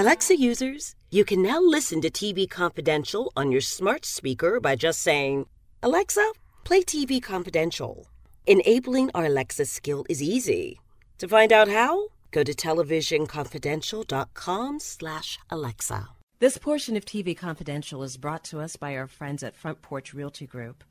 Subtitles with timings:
[0.00, 5.02] Alexa users, you can now listen to TV Confidential on your smart speaker by just
[5.02, 5.44] saying,
[5.82, 6.32] Alexa,
[6.64, 8.08] play TV Confidential.
[8.46, 10.80] Enabling our Alexa skill is easy.
[11.18, 16.08] To find out how, go to televisionconfidential.com slash Alexa.
[16.38, 20.14] This portion of TV Confidential is brought to us by our friends at Front Porch
[20.14, 20.82] Realty Group,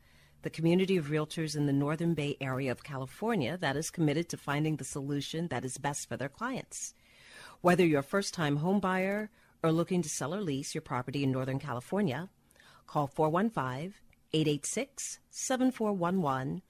[0.44, 4.38] the community of realtors in the Northern Bay area of California that is committed to
[4.38, 6.94] finding the solution that is best for their clients.
[7.62, 9.30] Whether you're a first time home buyer
[9.62, 12.30] or looking to sell or lease your property in Northern California,
[12.88, 13.96] call 415
[14.32, 16.62] 886 7411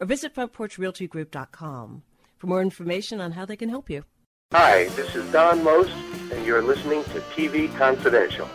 [0.00, 2.02] or visit frontporchrealtygroup.com
[2.38, 4.04] for more information on how they can help you.
[4.52, 5.94] Hi, this is Don Most,
[6.32, 8.48] and you're listening to TV Confidential.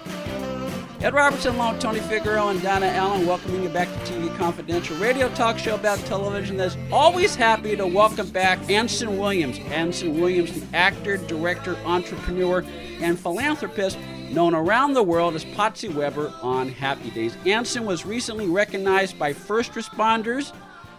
[1.00, 4.98] Ed Robertson, along with Tony Figueroa and Donna Allen, welcoming you back to TV Confidential,
[4.98, 9.60] radio talk show about television that's always happy to welcome back Anson Williams.
[9.60, 12.66] Anson Williams, the actor, director, entrepreneur,
[13.00, 14.00] and philanthropist
[14.32, 17.38] known around the world as Potsy Weber on Happy Days.
[17.46, 20.52] Anson was recently recognized by first responders,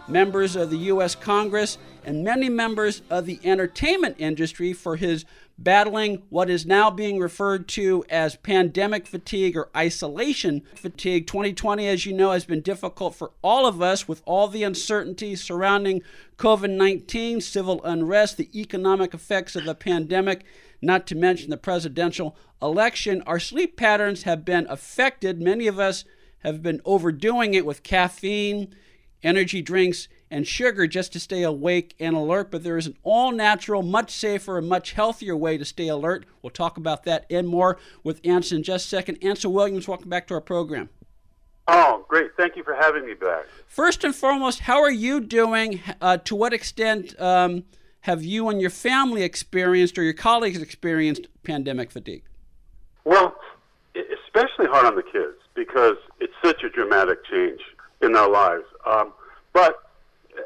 [0.07, 1.13] members of the U.S.
[1.13, 5.25] Congress, and many members of the entertainment industry for his
[5.63, 11.27] battling what is now being referred to as pandemic fatigue or isolation fatigue.
[11.27, 15.35] 2020, as you know, has been difficult for all of us with all the uncertainty
[15.35, 16.01] surrounding
[16.37, 20.45] COVID 19, civil unrest, the economic effects of the pandemic,
[20.81, 23.21] not to mention the presidential election.
[23.27, 25.41] Our sleep patterns have been affected.
[25.41, 26.05] Many of us
[26.39, 28.73] have been overdoing it with caffeine,
[29.21, 33.31] energy drinks, and sugar just to stay awake and alert, but there is an all
[33.31, 36.25] natural, much safer, and much healthier way to stay alert.
[36.41, 39.17] We'll talk about that and more with Anson in just a second.
[39.23, 40.89] Anson Williams, welcome back to our program.
[41.67, 42.31] Oh, great.
[42.35, 43.45] Thank you for having me back.
[43.67, 45.81] First and foremost, how are you doing?
[46.01, 47.63] Uh, to what extent um,
[48.01, 52.23] have you and your family experienced or your colleagues experienced pandemic fatigue?
[53.03, 53.35] Well,
[53.95, 57.59] especially hard on the kids because it's such a dramatic change
[58.01, 58.65] in their lives.
[58.87, 59.13] Um,
[59.53, 59.88] but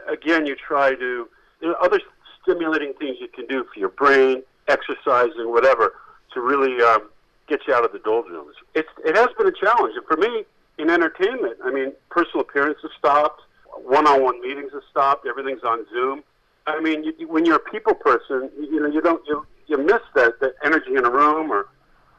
[0.07, 1.27] again, you try to,
[1.61, 1.99] there are other
[2.41, 5.93] stimulating things you can do for your brain, exercising, whatever,
[6.33, 7.09] to really um,
[7.47, 8.55] get you out of the doldrums.
[8.73, 9.93] It's, it has been a challenge.
[9.95, 10.45] And for me,
[10.77, 13.41] in entertainment, I mean, personal appearances stopped,
[13.75, 16.23] one on one meetings have stopped, everything's on Zoom.
[16.65, 20.01] I mean, you, when you're a people person, you know, you don't, you, you miss
[20.15, 21.67] that, that energy in a room or,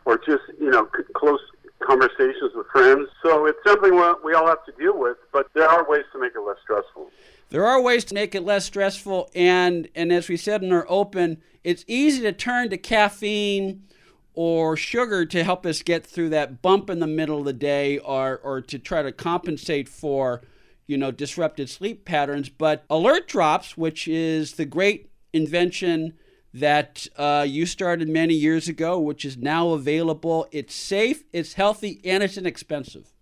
[0.04, 1.40] or just, you know, close
[1.80, 3.08] conversations with friends.
[3.22, 3.92] So it's something
[4.24, 7.10] we all have to deal with, but there are ways to make it less stressful.
[7.54, 10.84] There are ways to make it less stressful, and and as we said in our
[10.88, 13.84] open, it's easy to turn to caffeine
[14.32, 17.98] or sugar to help us get through that bump in the middle of the day,
[17.98, 20.42] or or to try to compensate for
[20.88, 22.48] you know disrupted sleep patterns.
[22.48, 26.14] But alert drops, which is the great invention
[26.52, 30.48] that uh, you started many years ago, which is now available.
[30.50, 33.12] It's safe, it's healthy, and it's inexpensive.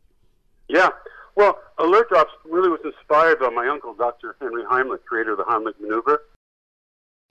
[0.71, 0.89] Yeah.
[1.35, 4.37] Well, Alert Drops really was inspired by my uncle, Dr.
[4.41, 6.23] Henry Heimlich, creator of the Heimlich maneuver.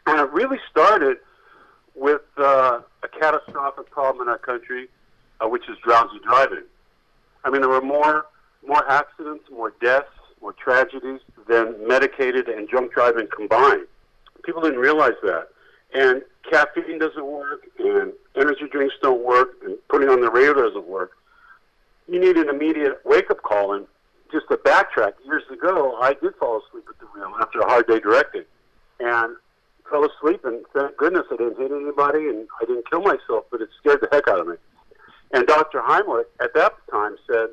[0.07, 1.17] And it really started
[1.95, 4.88] with uh, a catastrophic problem in our country,
[5.40, 6.63] uh, which is drowsy driving.
[7.44, 8.25] I mean, there were more
[8.66, 13.88] more accidents, more deaths, more tragedies than medicated and drunk driving combined.
[14.44, 15.47] People didn't realize that.
[15.94, 20.88] And caffeine doesn't work, and energy drinks don't work, and putting on the radio doesn't
[20.88, 21.13] work
[22.11, 23.73] you need an immediate wake up call.
[23.73, 23.88] And
[24.31, 27.88] just to backtrack, years ago, I did fall asleep at the wheel after a hard
[27.88, 28.44] day directing,
[28.99, 29.35] and
[29.89, 30.41] fell asleep.
[30.44, 34.01] And thank goodness I didn't hit anybody, and I didn't kill myself, but it scared
[34.01, 34.55] the heck out of me.
[35.31, 35.79] And Dr.
[35.81, 37.47] Heimlich at that time said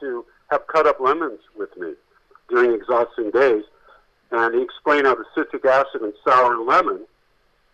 [0.00, 1.92] to have cut up lemons with me
[2.48, 3.64] during exhausting days.
[4.30, 7.04] And he explained how the citric acid in sour lemon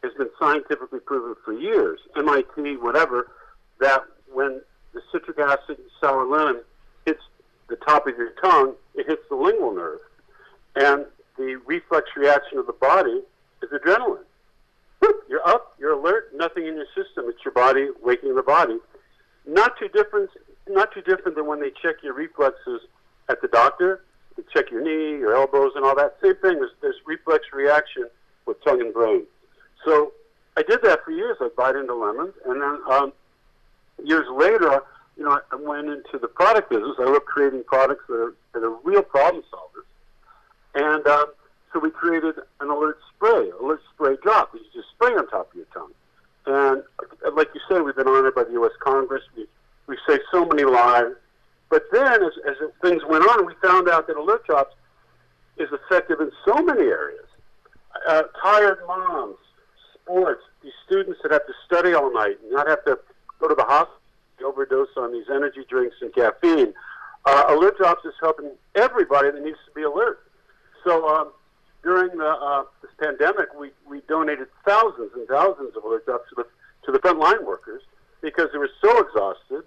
[0.03, 3.29] has been scientifically proven for years, MIT, whatever,
[3.81, 4.61] that when
[4.95, 6.63] the citric acid and sour lemon
[7.05, 7.23] hits
[7.69, 10.01] the top of your tongue, it hits the lingual nerve.
[10.77, 11.05] And
[11.37, 13.21] the reflex reaction of the body
[13.63, 14.25] is adrenaline.
[15.29, 17.27] You're up, you're alert, nothing in your system.
[17.29, 18.79] It's your body waking the body.
[19.47, 20.31] Not too different
[20.69, 22.81] not too different than when they check your reflexes
[23.29, 24.03] at the doctor.
[24.37, 26.17] They check your knee, your elbows and all that.
[26.23, 28.09] Same thing, there's, there's reflex reaction
[28.47, 29.25] with tongue and brain.
[29.85, 30.13] So
[30.57, 31.37] I did that for years.
[31.41, 33.13] I bite into lemons and then um,
[34.03, 34.83] years later,
[35.17, 36.97] you know, I went into the product business.
[36.99, 39.85] I love creating products that are, that are real problem solvers.
[40.75, 41.27] And um,
[41.73, 45.57] so we created an alert spray, alert spray drop you just spray on top of
[45.57, 45.93] your tongue.
[46.47, 46.83] And
[47.35, 48.73] like you said, we've been honored by the U.S.
[48.81, 49.23] Congress.
[49.37, 49.47] We,
[49.87, 51.15] we saved so many lives.
[51.71, 54.75] But then, as, as things went on, we found out that alert drops
[55.57, 57.25] is effective in so many areas.
[58.07, 59.37] Uh, tired moms,
[59.95, 62.99] sports, these students that have to study all night and not have to
[63.45, 64.01] go to the hospital,
[64.45, 66.73] overdose on these energy drinks and caffeine.
[67.25, 70.21] Uh, alert Drops is helping everybody that needs to be alert.
[70.85, 71.33] So um,
[71.83, 76.35] during the, uh, this pandemic, we, we donated thousands and thousands of alert drops to
[76.37, 76.47] the
[76.85, 77.81] to the frontline workers
[78.21, 79.63] because they were so exhausted,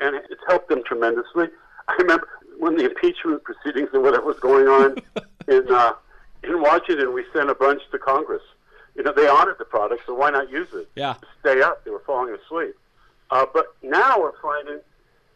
[0.00, 1.46] and it's helped them tremendously.
[1.88, 2.28] I remember
[2.58, 4.96] when the impeachment proceedings and whatever was going on
[5.48, 5.94] in uh,
[6.42, 8.42] in Washington, we sent a bunch to Congress.
[8.94, 10.90] You know, they honored the product, so why not use it?
[10.94, 11.14] Yeah.
[11.40, 11.84] Stay up.
[11.84, 12.74] They were falling asleep.
[13.30, 14.80] Uh, but now we're finding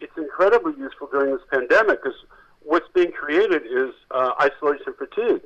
[0.00, 2.18] it's incredibly useful during this pandemic because
[2.64, 5.42] what's being created is uh, isolation fatigue.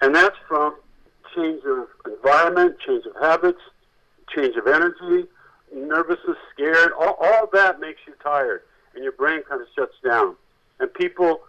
[0.00, 0.76] And that's from
[1.34, 3.60] change of environment, change of habits,
[4.34, 5.28] change of energy,
[5.74, 6.92] nervousness, scared.
[6.98, 8.62] All, all that makes you tired,
[8.94, 10.34] and your brain kind of shuts down.
[10.80, 11.40] And people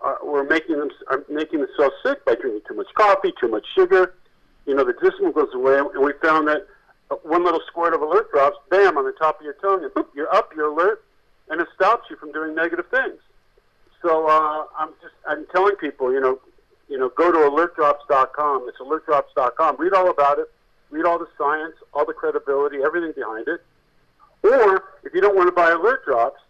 [0.00, 3.66] are, were making them are making themselves sick by drinking too much coffee, too much
[3.74, 4.14] sugar.
[4.66, 6.66] You know, the discipline goes away, and we found that
[7.22, 10.06] one little squirt of alert drops, bam, on the top of your tongue, and boop,
[10.14, 11.02] you're up, you're alert,
[11.48, 13.18] and it stops you from doing negative things.
[14.02, 16.38] So uh, I'm just I'm telling people, you know,
[16.88, 18.68] you know, go to alertdrops.com.
[18.68, 19.76] It's alertdrops.com.
[19.78, 20.50] Read all about it.
[20.90, 23.62] Read all the science, all the credibility, everything behind it.
[24.42, 26.40] Or if you don't want to buy alert drops,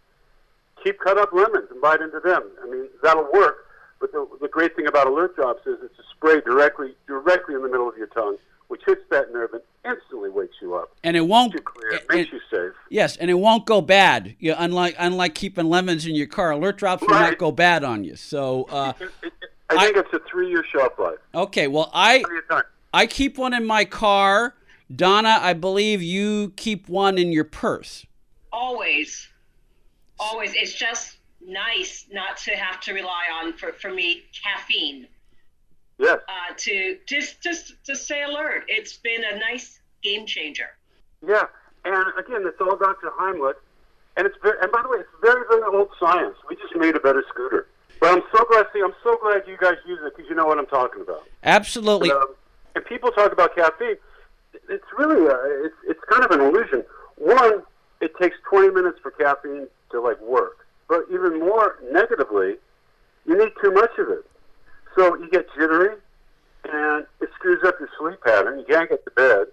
[0.83, 2.43] keep cut up lemons and bite into them.
[2.63, 3.67] I mean, that'll work.
[3.99, 7.61] But the, the great thing about alert drops is it's a spray directly directly in
[7.61, 8.37] the middle of your tongue,
[8.67, 10.95] which hits that nerve and instantly wakes you up.
[11.03, 11.53] And it won't.
[11.53, 11.91] Makes you clear.
[11.93, 12.75] it- makes it- you safe.
[12.89, 14.35] Yes, and it won't go bad.
[14.39, 18.03] You unlike unlike keeping lemons in your car, alert drops will not go bad on
[18.03, 18.15] you.
[18.15, 19.33] So, uh, It- it-
[19.69, 21.17] I think it's a three-year shelf life.
[21.33, 21.67] okay.
[21.67, 22.63] Well, I Plenty of time.
[22.93, 24.55] I keep one in my car.
[24.93, 28.05] Donna, I believe you keep one in your purse.
[28.53, 29.29] always
[30.19, 35.07] always it's just nice not to have to rely on for, for me caffeine
[36.01, 36.19] Yes.
[36.27, 40.69] uh, to just just to stay alert it's been a nice game changer
[41.25, 41.45] Yeah,
[41.85, 43.11] and again, it's all Dr.
[43.19, 43.55] Heimlich,
[44.17, 46.35] and it's very, and by the way, it's very, very old science.
[46.47, 47.67] We just made a better scooter.
[47.99, 48.67] But I'm so glad.
[48.73, 51.23] See, I'm so glad you guys use it because you know what I'm talking about.
[51.43, 52.11] Absolutely.
[52.11, 52.33] Um,
[52.75, 53.97] and people talk about caffeine.
[54.69, 56.83] It's really, uh, it's it's kind of an illusion.
[57.17, 57.63] One,
[58.01, 60.65] it takes 20 minutes for caffeine to like work.
[60.87, 62.55] But even more negatively,
[63.25, 64.25] you need too much of it.
[64.95, 65.95] So you get jittery,
[66.65, 68.59] and it screws up your sleep pattern.
[68.59, 69.47] You can't get to bed,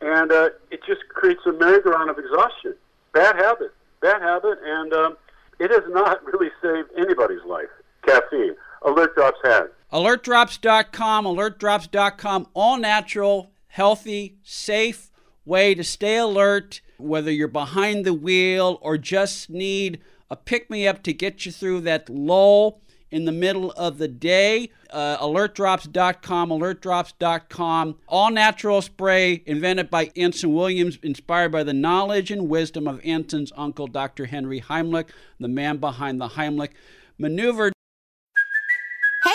[0.00, 2.74] and uh, it just creates a merry-go-round of exhaustion.
[3.12, 5.16] Bad habit, bad habit, and um,
[5.58, 7.68] it has not really saved anybody's life.
[8.06, 9.68] Caffeine, Alert Drops has.
[9.92, 15.10] alertdrops.com, alertdrops.com, all natural, healthy, safe
[15.44, 20.86] way to stay alert, whether you're behind the wheel or just need a pick me
[20.86, 22.80] up to get you through that lull
[23.12, 24.70] in the middle of the day.
[24.90, 32.48] Uh, alertdrops.com, alertdrops.com, all natural spray invented by Anson Williams, inspired by the knowledge and
[32.48, 34.26] wisdom of Anson's uncle, Dr.
[34.26, 36.72] Henry Heimlich, the man behind the Heimlich
[37.18, 37.72] maneuver.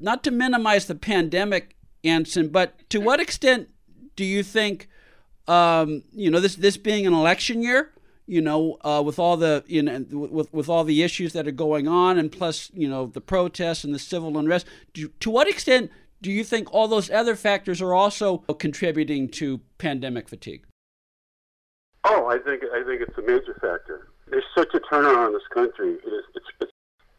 [0.00, 3.68] Not to minimize the pandemic, Anson, but to what extent
[4.14, 4.88] do you think,
[5.48, 7.92] um, you know, this this being an election year,
[8.26, 11.52] you know, uh, with all the you know with with all the issues that are
[11.52, 15.48] going on, and plus you know the protests and the civil unrest, do, to what
[15.48, 15.90] extent
[16.22, 20.64] do you think all those other factors are also contributing to pandemic fatigue?
[22.04, 24.08] Oh, I think I think it's a major factor.
[24.28, 25.92] There's such a turnaround in this country.
[25.92, 26.72] It is it's it's,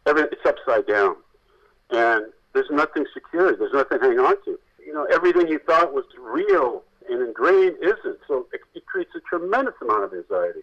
[0.06, 1.16] every, it's upside down,
[1.92, 2.26] and
[2.58, 3.56] there's nothing secure.
[3.56, 4.58] There's nothing to hang on to.
[4.84, 8.18] You know, everything you thought was real and ingrained isn't.
[8.28, 10.62] So it, it creates a tremendous amount of anxiety.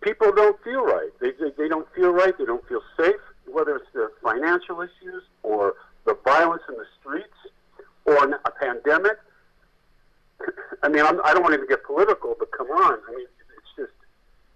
[0.00, 1.10] People don't feel right.
[1.20, 2.36] They, they they don't feel right.
[2.36, 3.20] They don't feel safe.
[3.46, 7.38] Whether it's their financial issues or the violence in the streets
[8.06, 9.18] or a pandemic.
[10.82, 12.98] I mean, I'm, I don't want to even get political, but come on.
[13.08, 13.92] I mean, it's just,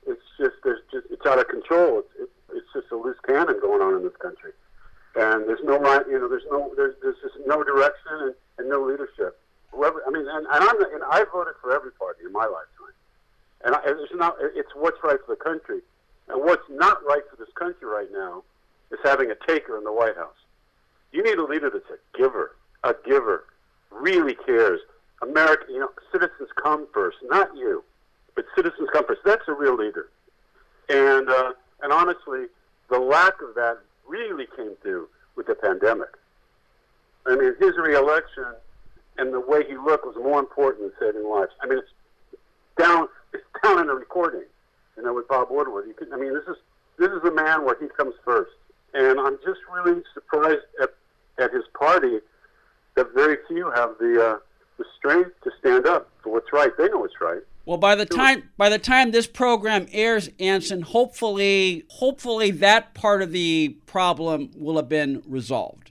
[0.07, 2.00] it's just, there's just, it's out of control.
[2.00, 4.52] It's, it, it's just a loose cannon going on in this country,
[5.16, 8.68] and there's no, line- you know, there's no, there's, there's just no direction and, and
[8.68, 9.38] no leadership.
[9.71, 12.94] Whoever, I mean, and, and I'm, and I voted for every party in my lifetime,
[13.64, 15.80] and I, it's not, it's what's right for the country,
[16.28, 18.42] and what's not right for this country right now
[18.90, 20.37] is having a taker in the White House.
[21.12, 23.44] You need a leader that's a giver, a giver,
[23.90, 24.80] really cares
[25.23, 27.83] America, you know, citizens come first, not you,
[28.35, 29.21] but citizens come first.
[29.25, 30.09] That's a real leader.
[30.88, 31.52] And uh,
[31.83, 32.47] and honestly,
[32.90, 36.11] the lack of that really came through with the pandemic.
[37.26, 38.44] I mean, his reelection
[39.18, 41.52] and the way he looked was more important than saving lives.
[41.62, 42.38] I mean, it's
[42.78, 44.44] down, it's down in the recording,
[44.96, 45.87] you know, with Bob Woodward.
[45.87, 46.56] You can, I mean, this is
[46.99, 48.52] this is a man where he comes first,
[48.92, 50.94] and I'm just really surprised at
[51.38, 52.18] at his party
[52.94, 54.38] that very few have the uh,
[54.78, 56.70] the strength to stand up for what's right.
[56.76, 57.42] They know what's right.
[57.66, 63.23] Well, by the time by the time this program airs, Anson, hopefully, hopefully that part
[63.23, 65.90] of the problem will have been resolved.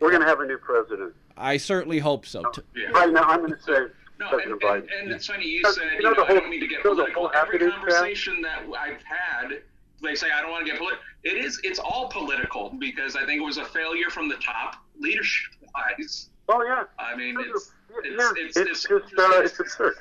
[0.00, 1.14] We're going to have a new president.
[1.36, 2.42] I certainly hope so.
[2.74, 2.88] Yeah.
[2.90, 3.86] Right now, I'm going to say
[4.18, 6.50] no, and, and, and, it's funny you said you know, you know whole, I don't
[6.50, 7.30] need to get political.
[7.34, 9.62] Every conversation that I've had,
[10.02, 11.02] they say I don't want to get political.
[11.24, 14.76] It is it's all political because I think it was a failure from the top
[14.98, 16.30] leadership wise.
[16.48, 16.84] Oh yeah.
[16.98, 17.72] I mean it's
[18.04, 18.30] it's, yeah.
[18.36, 19.94] it's, it's, it's, just uh, it's absurd.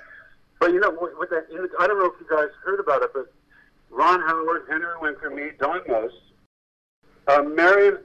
[0.64, 3.34] But you know with that, I don't know if you guys heard about it, but
[3.90, 6.16] Ron Howard, Henry Winkler, me, Don Most,
[7.28, 7.98] uh, Marion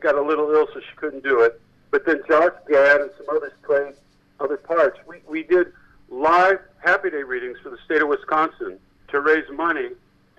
[0.00, 1.60] got a little ill, so she couldn't do it.
[1.90, 3.92] But then Josh Gad and some others played
[4.40, 4.98] other parts.
[5.06, 5.74] We, we did
[6.08, 9.90] live Happy Day readings for the state of Wisconsin to raise money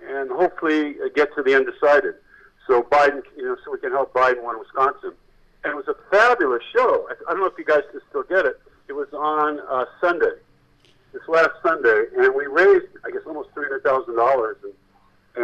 [0.04, 2.16] and hopefully get to the undecided.
[2.66, 5.14] So Biden, you know, so we can help Biden win Wisconsin.
[5.64, 7.08] And it was a fabulous show.
[7.08, 8.60] I, I don't know if you guys can still get it.
[8.88, 10.42] It was on uh, Sunday,
[11.18, 14.74] this last Sunday, and we raised, I guess, almost three hundred thousand dollars, and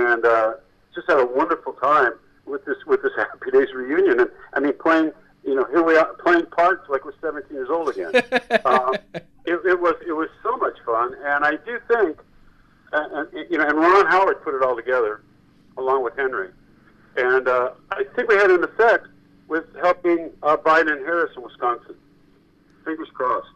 [0.08, 0.53] and uh,
[0.94, 2.13] just had a wonderful time
[2.46, 4.20] with this with this Happy Days reunion.
[4.20, 5.12] And I mean, playing
[5.44, 8.12] you know, here we are playing parts like we're 17 years old again.
[8.65, 8.94] uh,
[9.46, 12.18] it, it was it was so much fun, and I do think,
[12.94, 15.22] uh, and, you know, and Ron Howard put it all together,
[15.77, 16.50] along with Henry,
[17.18, 19.08] and uh, I think we had an effect
[19.48, 21.96] with helping uh, Biden and Harris in Wisconsin.
[22.86, 23.48] Fingers crossed.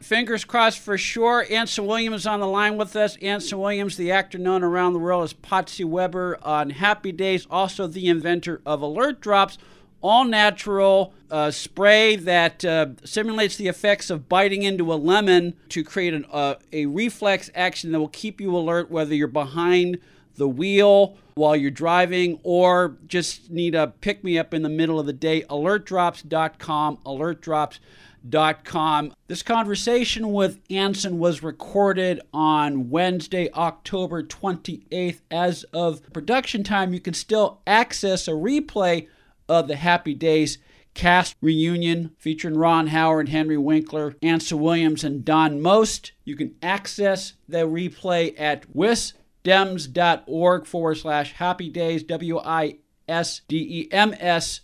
[0.00, 1.46] Fingers crossed for sure.
[1.50, 3.16] Anson Williams on the line with us.
[3.16, 7.86] Anson Williams, the actor known around the world as Potsy Weber on Happy Days, also
[7.86, 9.58] the inventor of Alert Drops
[10.02, 15.82] all natural uh, spray that uh, simulates the effects of biting into a lemon to
[15.82, 19.98] create an, uh, a reflex action that will keep you alert whether you're behind
[20.36, 24.98] the wheel while you're driving or just need a pick me up in the middle
[24.98, 25.42] of the day.
[25.42, 29.12] Alertdrops.com, alertdrops.com.
[29.28, 35.20] This conversation with Anson was recorded on Wednesday, October 28th.
[35.30, 39.08] As of production time, you can still access a replay
[39.48, 40.58] of the Happy Days
[40.96, 46.12] cast reunion featuring Ron Howard, Henry Winkler, Anson Williams, and Don Most.
[46.24, 48.74] You can access the replay at
[49.46, 54.62] wisdems.org forward slash happy days, W I S D E M S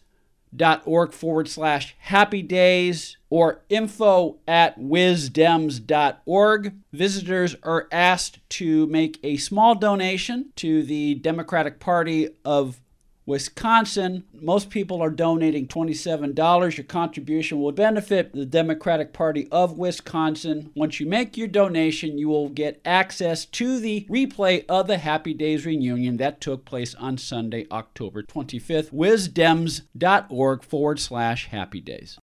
[0.54, 6.74] dot org forward slash happy days or info at wisdems.org.
[6.92, 12.82] Visitors are asked to make a small donation to the Democratic Party of
[13.24, 16.76] Wisconsin, most people are donating $27.
[16.76, 20.72] Your contribution will benefit the Democratic Party of Wisconsin.
[20.74, 25.34] Once you make your donation, you will get access to the replay of the Happy
[25.34, 28.92] Days reunion that took place on Sunday, October 25th.
[28.92, 32.18] Wisdems.org forward slash happy days.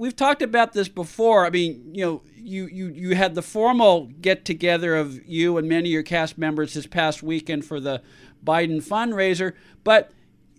[0.00, 1.44] We've talked about this before.
[1.44, 5.68] I mean, you know, you, you, you had the formal get together of you and
[5.68, 8.00] many of your cast members this past weekend for the
[8.44, 9.54] Biden fundraiser.
[9.84, 10.10] But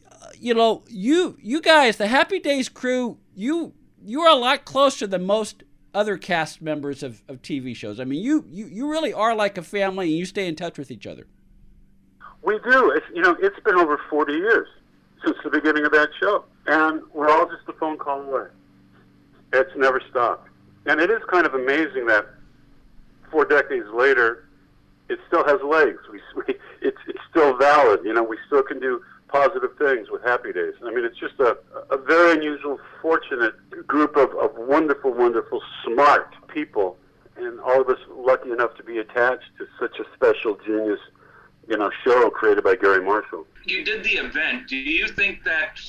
[0.10, 3.74] uh, you know, you you guys, the Happy Days crew, you
[4.04, 8.00] you are a lot closer than most other cast members of, of TV shows.
[8.00, 10.78] I mean, you, you you really are like a family, and you stay in touch
[10.78, 11.28] with each other.
[12.44, 12.92] We do.
[12.92, 14.68] It's, you know, it's been over forty years
[15.24, 18.48] since the beginning of that show, and we're all just a phone call away.
[19.54, 20.50] It's never stopped,
[20.86, 22.28] and it is kind of amazing that
[23.30, 24.48] four decades later,
[25.12, 26.00] it still has legs.
[26.12, 28.01] We, we it's it's still valid.
[28.03, 30.74] You know, we still can do positive things with Happy Days.
[30.84, 31.58] I mean, it's just a
[31.89, 33.56] a very unusual, fortunate
[33.88, 36.98] group of of wonderful, wonderful, smart people,
[37.36, 41.00] and all of us lucky enough to be attached to such a special genius,
[41.68, 43.46] you know, show created by Garry Marshall.
[43.65, 44.68] You did the event.
[44.68, 45.80] Do you think that?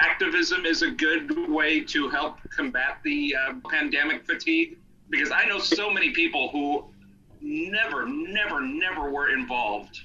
[0.00, 4.76] Activism is a good way to help combat the uh, pandemic fatigue
[5.12, 6.91] because I know so many people who
[7.42, 10.00] never, never, never were involved.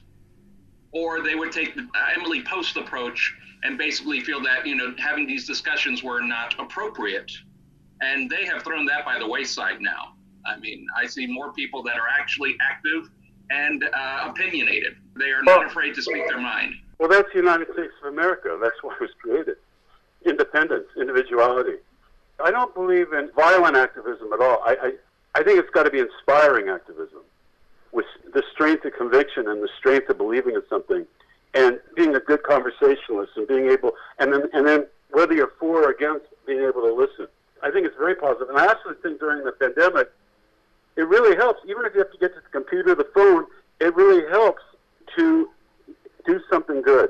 [0.92, 5.28] Or they would take the Emily Post approach and basically feel that, you know, having
[5.28, 7.32] these discussions were not appropriate.
[8.02, 10.14] And they have thrown that by the wayside now.
[10.46, 13.10] I mean, I see more people that are actually active
[13.50, 14.96] and uh, opinionated.
[15.16, 16.74] They are not afraid to speak their mind.
[17.00, 18.58] Well, that's the United States of America.
[18.62, 19.58] That's why it was created
[20.26, 21.78] independence, individuality.
[22.44, 24.62] I don't believe in violent activism at all.
[24.64, 24.94] I,
[25.38, 27.22] I, think it's got to be inspiring activism
[27.92, 31.06] with the strength of conviction and the strength of believing in something
[31.54, 35.84] and being a good conversationalist and being able, and then, and then whether you're for
[35.84, 37.28] or against, being able to listen.
[37.64, 38.50] I think it's very positive.
[38.50, 40.12] And I actually think during the pandemic,
[40.96, 43.46] it really helps, even if you have to get to the computer, the phone,
[43.80, 44.64] it really helps
[45.18, 45.50] to
[46.26, 47.10] do something good.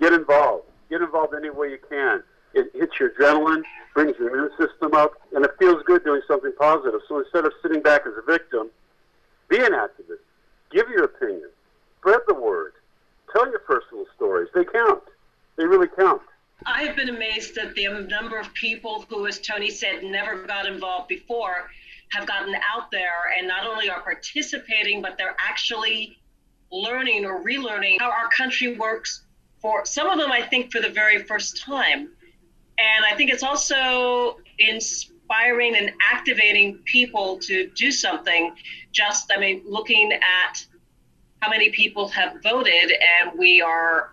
[0.00, 0.64] Get involved.
[0.90, 2.22] Get involved any way you can.
[2.54, 3.62] It hits your adrenaline,
[3.94, 7.00] brings your immune system up, and it feels good doing something positive.
[7.08, 8.70] So instead of sitting back as a victim,
[9.48, 10.24] be an activist.
[10.70, 11.48] Give your opinion.
[11.98, 12.72] Spread the word.
[13.32, 14.48] Tell your personal stories.
[14.54, 15.02] They count.
[15.56, 16.22] They really count.
[16.66, 20.66] I have been amazed at the number of people who, as Tony said, never got
[20.66, 21.70] involved before,
[22.10, 26.18] have gotten out there and not only are participating, but they're actually
[26.70, 29.22] learning or relearning how our country works
[29.60, 32.10] for some of them, I think, for the very first time.
[32.78, 38.54] And I think it's also inspiring and activating people to do something.
[38.92, 40.64] Just, I mean, looking at
[41.40, 44.10] how many people have voted, and we are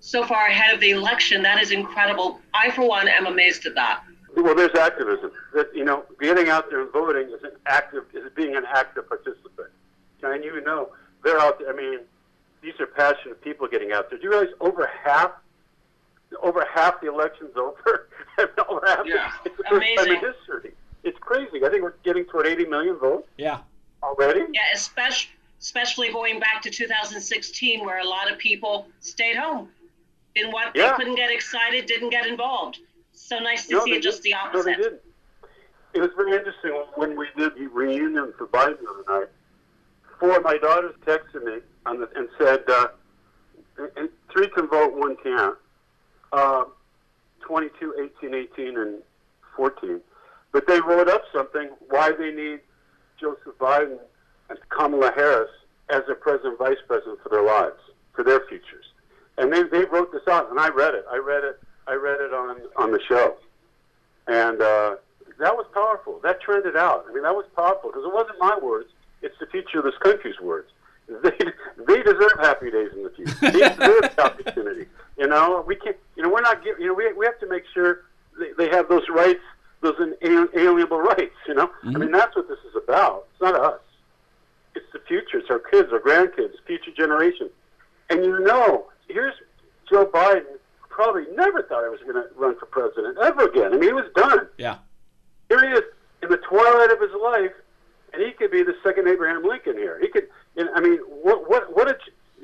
[0.00, 1.42] so far ahead of the election.
[1.42, 2.40] That is incredible.
[2.52, 4.04] I, for one, am amazed at that.
[4.36, 5.30] Well, there's activism.
[5.54, 9.08] That you know, getting out there and voting is an active is being an active
[9.08, 9.70] participant.
[10.22, 10.90] And you know,
[11.22, 11.72] they're out there.
[11.72, 12.00] I mean,
[12.62, 14.18] these are passionate people getting out there.
[14.18, 15.32] Do you realize over half,
[16.42, 18.08] over half the election's over?
[18.68, 20.72] over half yeah, it's the first time in history.
[21.02, 21.64] It's crazy.
[21.64, 23.28] I think we're getting toward 80 million votes.
[23.36, 23.58] Yeah.
[24.02, 24.40] Already.
[24.52, 29.68] Yeah, especially especially going back to 2016, where a lot of people stayed home.
[30.34, 30.90] In what yeah.
[30.90, 32.80] they couldn't get excited, didn't get involved.
[33.12, 34.66] So nice to no, see it just the opposite.
[34.66, 35.00] No, they didn't.
[35.94, 39.28] It was very interesting when we did the reunion for Biden the other night.
[40.18, 42.88] Four of my daughters texted me the, and said, uh,
[43.96, 45.56] and three can vote, one can't.
[46.34, 46.64] Uh,
[47.42, 49.02] 22, 18, 18, and
[49.56, 50.00] 14.
[50.50, 52.58] But they wrote up something why they need
[53.20, 53.98] Joseph Biden
[54.50, 55.50] and Kamala Harris
[55.90, 57.78] as their president vice president for their lives,
[58.14, 58.86] for their futures.
[59.38, 61.04] And they, they wrote this out, and I read it.
[61.08, 61.60] I read it.
[61.86, 63.36] I read it on on the show,
[64.26, 64.96] and uh,
[65.38, 66.18] that was powerful.
[66.22, 67.04] That trended out.
[67.08, 68.88] I mean, that was powerful because it wasn't my words.
[69.22, 70.70] It's the future of this country's words.
[71.22, 71.30] They
[71.86, 73.36] they deserve happy days in the future.
[73.42, 74.86] They deserve opportunity.
[75.16, 75.96] You know, we can't.
[76.16, 76.82] You know, we're not giving.
[76.82, 78.02] You know, we we have to make sure
[78.38, 79.42] they, they have those rights,
[79.80, 81.36] those inalienable rights.
[81.46, 81.96] You know, mm-hmm.
[81.96, 83.26] I mean, that's what this is about.
[83.32, 83.80] It's not us.
[84.74, 85.38] It's the future.
[85.38, 87.50] It's our kids, our grandkids, future generations.
[88.10, 89.34] And you know, here's
[89.88, 90.44] Joe Biden.
[90.88, 93.72] Probably never thought he was going to run for president ever again.
[93.72, 94.46] I mean, he was done.
[94.58, 94.76] Yeah.
[95.48, 95.82] Here he is
[96.22, 97.52] in the twilight of his life,
[98.12, 99.98] and he could be the second Abraham Lincoln here.
[100.00, 100.28] He could.
[100.56, 101.96] Know, I mean, what what what did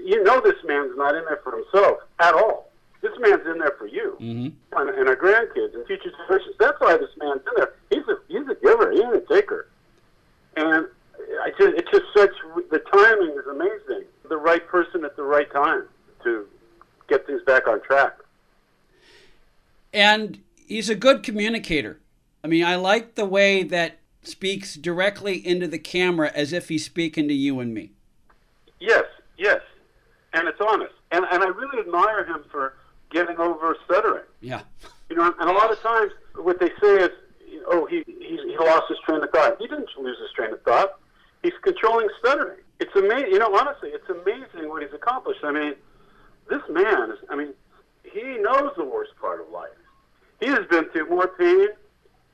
[0.04, 0.40] you, know?
[0.40, 2.70] This man's not in there for himself at all.
[3.02, 4.78] This man's in there for you mm-hmm.
[4.78, 6.54] and, and our grandkids and future generations.
[6.58, 7.72] That's why this man's in there.
[7.88, 8.90] He's a he's a giver.
[8.92, 9.68] He's a taker.
[10.56, 10.86] And
[11.42, 12.30] I just it's just such
[12.70, 14.04] the timing is amazing.
[14.28, 15.84] The right person at the right time
[16.24, 16.46] to
[17.08, 18.18] get things back on track.
[19.92, 22.00] And he's a good communicator.
[22.44, 26.84] I mean, I like the way that speaks directly into the camera as if he's
[26.84, 27.92] speaking to you and me.
[30.60, 30.94] Yes, yes, and it's honest.
[31.10, 32.76] And and I really admire him for
[33.10, 34.24] getting over stuttering.
[34.40, 34.62] Yeah.
[35.08, 37.10] You know, and a lot of times what they say is,
[37.66, 39.56] oh, he he, he lost his train of thought.
[39.58, 41.00] He didn't lose his train of thought.
[41.42, 42.58] He's controlling stuttering.
[42.78, 43.32] It's amazing.
[43.32, 45.40] You know, honestly, it's amazing what he's accomplished.
[45.44, 45.74] I mean,
[46.48, 47.18] this man is.
[47.28, 47.54] I mean,
[48.04, 49.70] he knows the worst part of life.
[50.40, 51.68] He has been through more pain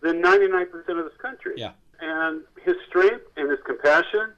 [0.00, 1.54] than 99% of this country.
[1.56, 1.72] Yeah.
[2.00, 4.32] And his strength and his compassion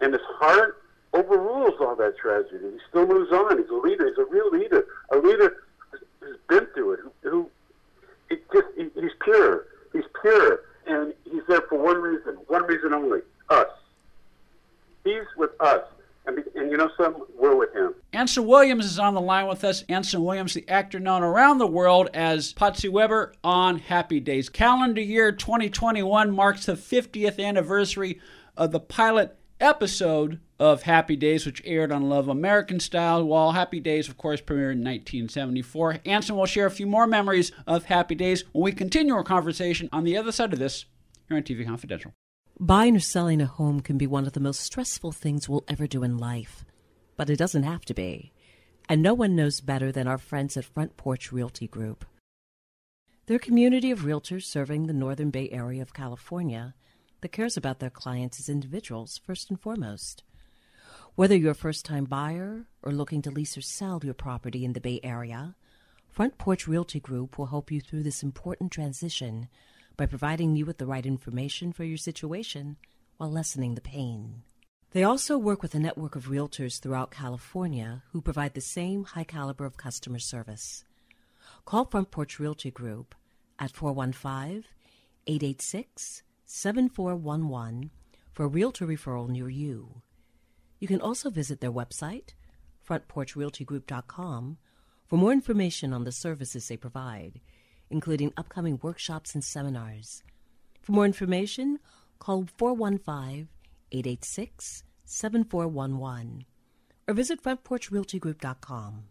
[0.00, 0.82] and his heart
[1.14, 2.58] overrules all that tragedy.
[2.72, 3.58] He still moves on.
[3.58, 4.08] He's a leader.
[4.08, 4.86] He's a real leader.
[5.12, 5.64] A leader
[6.20, 7.00] who's been through it.
[7.00, 7.50] Who, who
[8.30, 9.66] it just he, he's pure.
[9.92, 13.68] He's pure, and he's there for one reason, one reason only: us.
[15.04, 15.82] He's with us.
[16.26, 17.94] And, and you know some we're with him.
[18.12, 19.84] Anson Williams is on the line with us.
[19.88, 24.48] Anson Williams, the actor known around the world as Potsy Weber on Happy Days.
[24.48, 28.20] Calendar year 2021 marks the 50th anniversary
[28.56, 33.80] of the pilot episode of Happy Days, which aired on Love American Style, while Happy
[33.80, 35.98] Days, of course, premiered in 1974.
[36.04, 39.88] Anson will share a few more memories of Happy Days when we continue our conversation
[39.92, 40.86] on the other side of this
[41.28, 42.12] here on TV Confidential.
[42.58, 45.86] Buying or selling a home can be one of the most stressful things we'll ever
[45.86, 46.64] do in life,
[47.16, 48.32] but it doesn't have to be.
[48.88, 52.04] And no one knows better than our friends at Front Porch Realty Group.
[53.26, 56.74] They're community of realtors serving the Northern Bay Area of California
[57.20, 60.22] that cares about their clients as individuals first and foremost.
[61.14, 64.74] Whether you're a first time buyer or looking to lease or sell your property in
[64.74, 65.54] the Bay Area,
[66.10, 69.48] Front Porch Realty Group will help you through this important transition
[69.96, 72.76] by providing you with the right information for your situation
[73.16, 74.42] while lessening the pain.
[74.92, 79.24] They also work with a network of realtors throughout California who provide the same high
[79.24, 80.84] caliber of customer service.
[81.64, 83.14] Call Front Porch Realty Group
[83.58, 84.64] at 415
[85.26, 87.90] 886 7411
[88.32, 90.02] for a realtor referral near you.
[90.78, 92.30] You can also visit their website,
[92.88, 94.58] frontporchrealtygroup.com,
[95.06, 97.40] for more information on the services they provide,
[97.90, 100.22] including upcoming workshops and seminars.
[100.82, 101.78] For more information,
[102.18, 103.48] call 415
[103.92, 106.44] 886 7411
[107.08, 109.04] or visit frontporchrealtygroup.com.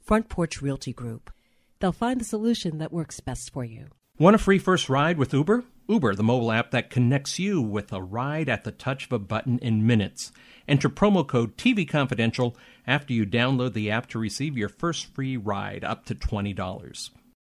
[0.00, 1.32] Front Porch Realty Group.
[1.80, 3.88] They'll find the solution that works best for you.
[4.18, 5.64] Want a free first ride with Uber?
[5.88, 9.18] Uber, the mobile app that connects you with a ride at the touch of a
[9.18, 10.32] button in minutes.
[10.66, 15.36] Enter promo code TV Confidential after you download the app to receive your first free
[15.36, 17.10] ride up to $20.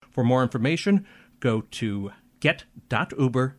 [0.09, 1.05] For more information,
[1.39, 3.55] go to get.uber.com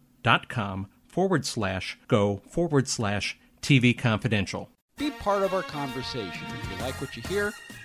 [1.06, 4.70] forward slash go forward slash TV Confidential.
[4.96, 6.46] Be part of our conversation.
[6.48, 7.52] If you like what you hear,